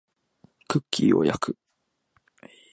[0.67, 1.57] クッキーを焼く